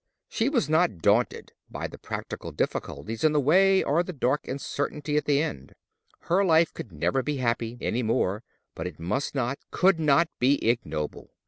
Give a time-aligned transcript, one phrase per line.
[0.29, 5.15] She was not daunted by the practical difficulties in the way or the dark uncertainty
[5.15, 5.73] at the end.
[6.21, 8.41] Her life could never be happy any more,
[8.73, 11.29] but it must not, could not, be ignoble.